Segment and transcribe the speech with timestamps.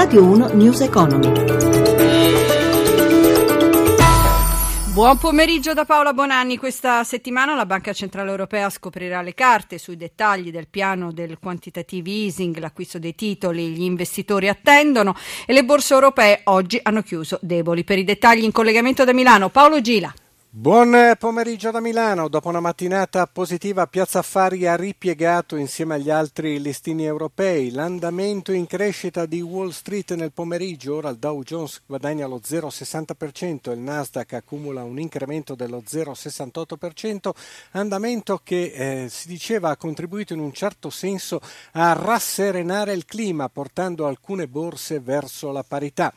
[0.00, 1.32] Radio 1 News Economy.
[4.92, 6.56] Buon pomeriggio da Paola Bonanni.
[6.56, 12.10] Questa settimana la Banca Centrale Europea scoprirà le carte sui dettagli del piano del quantitative
[12.10, 17.82] easing, l'acquisto dei titoli, gli investitori attendono e le borse europee oggi hanno chiuso deboli.
[17.82, 20.14] Per i dettagli in collegamento da Milano, Paolo Gila.
[20.50, 22.26] Buon pomeriggio da Milano.
[22.26, 27.70] Dopo una mattinata positiva, Piazza Affari ha ripiegato insieme agli altri listini europei.
[27.70, 33.72] L'andamento in crescita di Wall Street nel pomeriggio, ora il Dow Jones guadagna lo 0,60%,
[33.72, 37.30] il Nasdaq accumula un incremento dello 0,68%,
[37.72, 38.72] andamento che
[39.04, 44.48] eh, si diceva ha contribuito in un certo senso a rasserenare il clima, portando alcune
[44.48, 46.10] borse verso la parità.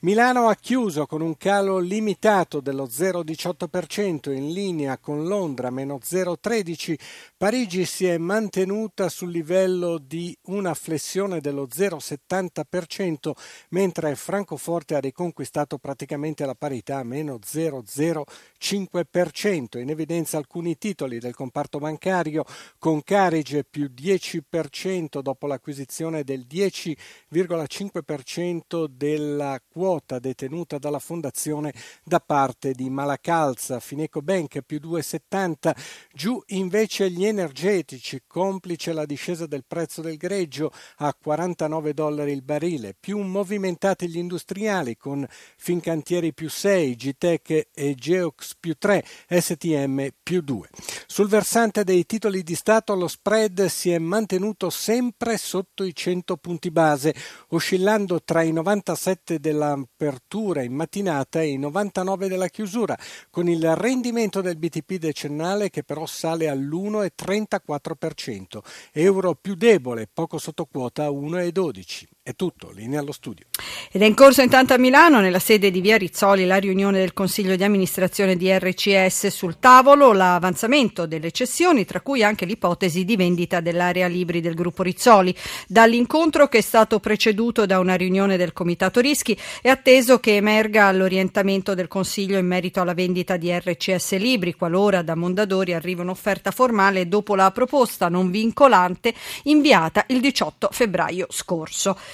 [0.00, 6.98] Milano ha chiuso con un calo limitato dello 0,18% in linea con Londra meno 0,13,
[7.36, 13.32] Parigi si è mantenuta sul livello di una flessione dello 0,70%,
[13.70, 19.78] mentre Francoforte ha riconquistato praticamente la parità meno 0,05%.
[19.78, 22.44] In evidenza alcuni titoli del comparto bancario
[22.78, 32.72] con Carige più 10% dopo l'acquisizione del 10,5% della quota detenuta dalla fondazione da parte
[32.72, 33.64] di Malacalza.
[33.66, 35.74] Piazza, Fineco Bank più 2,70,
[36.12, 42.42] giù invece gli energetici, complice la discesa del prezzo del greggio a 49 dollari il
[42.42, 50.08] barile, più movimentati gli industriali con Fincantieri più 6, Gtech e Geox più 3, STM
[50.22, 50.68] più 2.
[51.06, 56.36] Sul versante dei titoli di Stato lo spread si è mantenuto sempre sotto i 100
[56.36, 57.14] punti base,
[57.48, 62.96] oscillando tra i 97 dell'apertura in mattinata e i 99 della chiusura,
[63.30, 68.58] con il il rendimento del BTP decennale che però sale all'1,34%,
[68.92, 72.15] euro più debole, poco sotto quota 1,12%.
[72.26, 73.46] È tutto, linea allo studio.
[73.92, 77.12] Ed è in corso intanto a Milano, nella sede di Via Rizzoli, la riunione del
[77.12, 83.14] Consiglio di amministrazione di RCS sul tavolo, l'avanzamento delle cessioni, tra cui anche l'ipotesi di
[83.14, 85.32] vendita dell'area libri del gruppo Rizzoli.
[85.68, 90.90] Dall'incontro che è stato preceduto da una riunione del Comitato Rischi è atteso che emerga
[90.90, 96.50] l'orientamento del Consiglio in merito alla vendita di RCS Libri, qualora da Mondadori arrivi un'offerta
[96.50, 101.96] formale dopo la proposta non vincolante inviata il 18 febbraio scorso.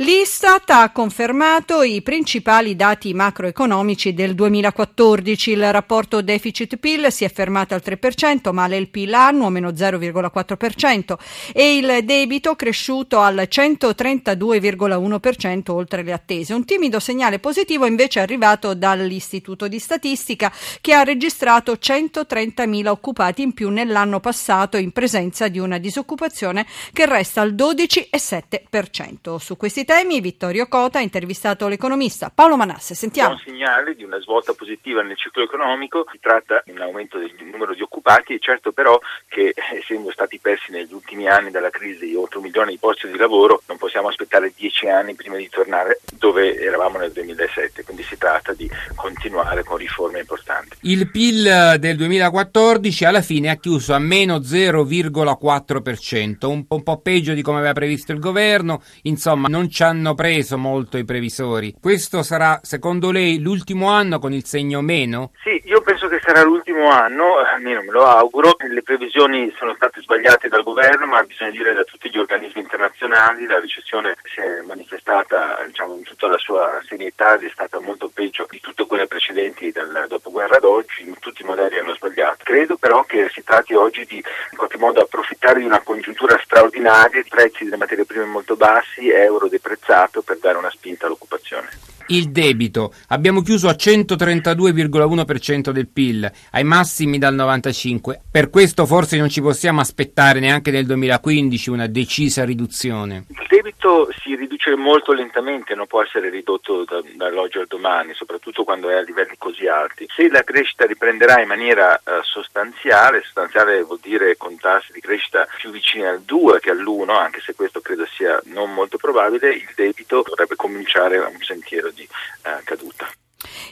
[0.00, 5.52] L'Istat ha confermato i principali dati macroeconomici del 2014.
[5.52, 11.16] Il rapporto deficit-PIL si è fermato al 3%, male il PIL annuo meno 0,4%
[11.54, 16.52] e il debito cresciuto al 132,1% oltre le attese.
[16.52, 20.52] Un timido segnale positivo invece è arrivato dall'Istituto di Statistica
[20.82, 27.06] che ha registrato 130.000 occupati in più nell'anno passato in presenza di una disoccupazione che
[27.06, 29.38] resta al 12,7%.
[29.38, 32.94] Su questi temi Vittorio Cota ha intervistato l'economista Paolo Manasse.
[32.94, 33.34] Sentiamo.
[33.34, 37.32] un segnale di una svolta positiva nel ciclo economico, si tratta di un aumento del
[37.38, 38.98] numero di occupati e certo però
[39.28, 43.16] che essendo stati persi negli ultimi anni dalla crisi oltre un milione di posti di
[43.16, 48.18] lavoro non possiamo aspettare dieci anni prima di tornare dove eravamo nel 2007, quindi si
[48.18, 50.45] tratta di continuare con riforme importanti.
[50.88, 57.42] Il PIL del 2014 alla fine ha chiuso a meno 0,4%, un po', peggio di
[57.42, 61.74] come aveva previsto il governo, insomma non ci hanno preso molto i previsori.
[61.80, 65.32] Questo sarà, secondo lei, l'ultimo anno con il segno meno?
[65.42, 65.95] Sì, io penso
[66.26, 68.56] sarà l'ultimo anno, almeno me lo auguro.
[68.58, 73.46] Le previsioni sono state sbagliate dal governo, ma bisogna dire da tutti gli organismi internazionali.
[73.46, 78.10] La recessione si è manifestata diciamo, in tutta la sua serietà ed è stata molto
[78.12, 81.14] peggio di tutte quelle precedenti dal dopoguerra ad oggi.
[81.20, 82.38] Tutti i modelli hanno sbagliato.
[82.42, 87.22] Credo però che si tratti oggi di in qualche modo approfittare di una congiuntura straordinaria,
[87.28, 91.95] prezzi delle materie prime molto bassi, euro dei apprezzato per dare una spinta all'occupazione.
[92.08, 92.92] Il debito.
[93.08, 98.22] Abbiamo chiuso a 132,1% del PIL, ai massimi dal 95.
[98.30, 103.24] Per questo forse non ci possiamo aspettare neanche nel 2015 una decisa riduzione.
[103.28, 108.62] Il debito si riduce molto lentamente, non può essere ridotto da, dall'oggi al domani, soprattutto
[108.62, 110.06] quando è a livelli così alti.
[110.14, 115.46] Se la crescita riprenderà in maniera uh, sostanziale, sostanziale vuol dire con tassi di crescita
[115.56, 119.72] più vicini al 2 che all'1, anche se questo credo sia non molto probabile, il
[119.74, 123.08] debito dovrebbe cominciare un sentiero di eh, caduta.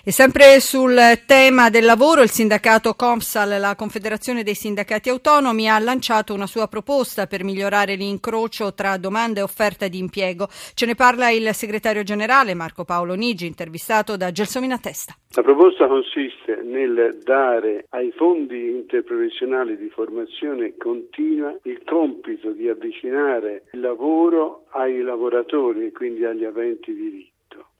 [0.04, 5.78] E sempre sul tema del lavoro, il sindacato Comsal, la Confederazione dei Sindacati Autonomi, ha
[5.78, 10.48] lanciato una sua proposta per migliorare l'incrocio tra domanda e offerta di impiego.
[10.74, 15.14] Ce ne parla il segretario generale Marco Paolo Nigi, intervistato da Gelsomina Testa.
[15.36, 23.64] La proposta consiste nel dare ai fondi interprofessionali di formazione continua il compito di avvicinare
[23.72, 27.33] il lavoro ai lavoratori e quindi agli aventi diritto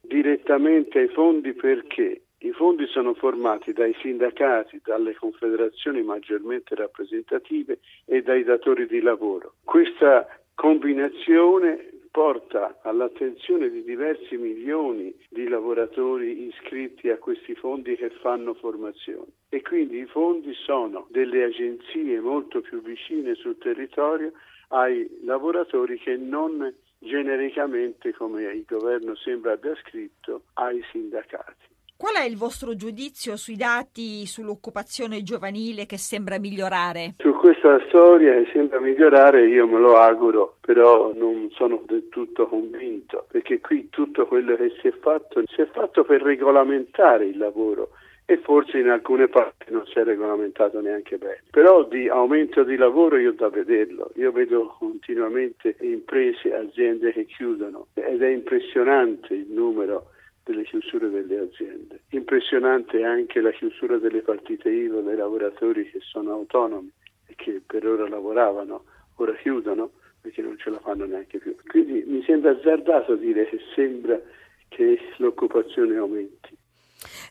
[0.06, 8.22] direttamente ai fondi perché i fondi sono formati dai sindacati, dalle confederazioni maggiormente rappresentative e
[8.22, 9.54] dai datori di lavoro.
[9.64, 18.54] Questa combinazione porta all'attenzione di diversi milioni di lavoratori iscritti a questi fondi che fanno
[18.54, 24.32] formazione e quindi i fondi sono delle agenzie molto più vicine sul territorio
[24.68, 26.72] ai lavoratori che non
[27.04, 31.72] genericamente, come il governo sembra abbia scritto, ai sindacati.
[31.96, 37.14] Qual è il vostro giudizio sui dati sull'occupazione giovanile che sembra migliorare?
[37.18, 42.48] Su questa storia che sembra migliorare io me lo auguro, però non sono del tutto
[42.48, 47.38] convinto, perché qui tutto quello che si è fatto si è fatto per regolamentare il
[47.38, 47.90] lavoro
[48.26, 51.42] e forse in alcune parti non si è regolamentato neanche bene.
[51.50, 57.88] Però di aumento di lavoro io da vederlo, io vedo continuamente imprese, aziende che chiudono
[57.94, 60.10] ed è impressionante il numero
[60.42, 62.00] delle chiusure delle aziende.
[62.10, 66.90] Impressionante anche la chiusura delle partite IVA dei lavoratori che sono autonomi
[67.26, 68.84] e che per ora lavoravano,
[69.16, 69.90] ora chiudono
[70.20, 71.54] perché non ce la fanno neanche più.
[71.66, 74.18] Quindi mi sembra azzardato dire che sembra
[74.68, 76.56] che l'occupazione aumenti.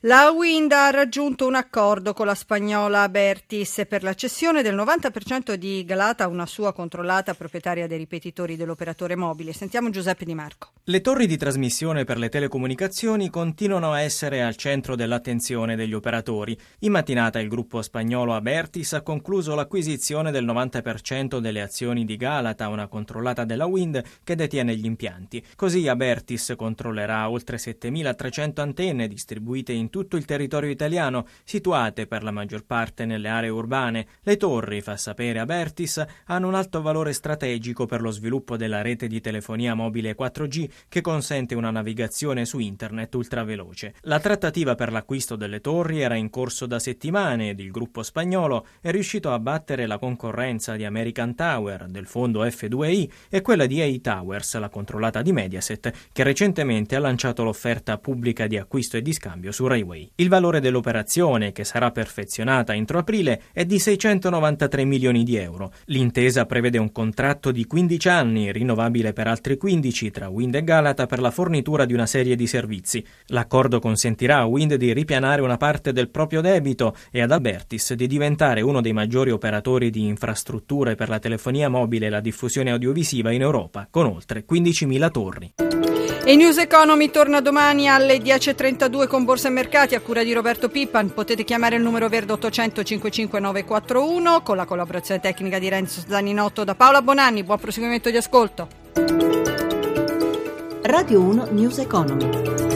[0.01, 5.54] La Wind ha raggiunto un accordo con la spagnola Bertis per la cessione del 90%
[5.54, 9.54] di Galata a una sua controllata proprietaria dei ripetitori dell'operatore mobile.
[9.54, 10.71] Sentiamo Giuseppe Di Marco.
[10.83, 16.57] Le torri di trasmissione per le telecomunicazioni continuano a essere al centro dell'attenzione degli operatori.
[16.80, 22.68] In mattinata il gruppo spagnolo Abertis ha concluso l'acquisizione del 90% delle azioni di Galata,
[22.68, 25.42] una controllata della Wind che detiene gli impianti.
[25.56, 32.31] Così Abertis controllerà oltre 7300 antenne distribuite in tutto il territorio italiano, situate per la
[32.31, 34.07] maggior parte nelle aree urbane.
[34.21, 39.07] Le torri, fa sapere Abertis, hanno un alto valore strategico per lo sviluppo della rete
[39.07, 43.94] di telefonia mobile 4G che consente una navigazione su internet ultraveloce.
[44.01, 48.65] La trattativa per l'acquisto delle torri era in corso da settimane ed il gruppo spagnolo
[48.81, 53.81] è riuscito a battere la concorrenza di American Tower, del fondo F2I e quella di
[53.81, 59.01] A Towers, la controllata di Mediaset, che recentemente ha lanciato l'offerta pubblica di acquisto e
[59.01, 60.09] di scambio su Rai Highway.
[60.15, 65.71] Il valore dell'operazione, che sarà perfezionata entro aprile, è di 693 milioni di euro.
[65.85, 71.05] L'intesa prevede un contratto di 15 anni, rinnovabile per altri 15 tra Wind e Galata
[71.05, 73.05] per la fornitura di una serie di servizi.
[73.27, 78.07] L'accordo consentirà a Wind di ripianare una parte del proprio debito e ad Albertis di
[78.07, 83.31] diventare uno dei maggiori operatori di infrastrutture per la telefonia mobile e la diffusione audiovisiva
[83.31, 85.53] in Europa, con oltre 15.000 torri.
[86.25, 90.69] E News Economy torna domani alle 10.32 con Borsa e Mercati a cura di Roberto
[90.69, 91.13] Pippan.
[91.13, 96.63] Potete chiamare il numero verde 800 55 941 con la collaborazione tecnica di Renzo Zaninotto
[96.63, 97.43] da Paola Bonanni.
[97.43, 98.69] Buon proseguimento di ascolto.
[100.83, 102.72] Radio 1 News Economy.